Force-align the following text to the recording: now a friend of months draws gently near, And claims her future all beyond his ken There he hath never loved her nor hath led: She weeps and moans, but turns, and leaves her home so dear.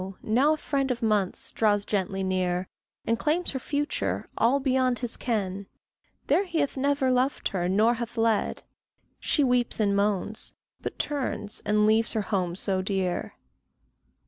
now 0.23 0.53
a 0.55 0.57
friend 0.57 0.89
of 0.89 1.03
months 1.03 1.51
draws 1.51 1.85
gently 1.85 2.23
near, 2.23 2.67
And 3.05 3.19
claims 3.19 3.51
her 3.51 3.59
future 3.59 4.25
all 4.35 4.59
beyond 4.59 4.97
his 4.97 5.15
ken 5.15 5.67
There 6.25 6.45
he 6.45 6.57
hath 6.59 6.75
never 6.75 7.11
loved 7.11 7.49
her 7.49 7.69
nor 7.69 7.93
hath 7.93 8.17
led: 8.17 8.63
She 9.19 9.43
weeps 9.43 9.79
and 9.79 9.95
moans, 9.95 10.53
but 10.81 10.97
turns, 10.97 11.61
and 11.67 11.85
leaves 11.85 12.13
her 12.13 12.21
home 12.23 12.55
so 12.55 12.81
dear. 12.81 13.35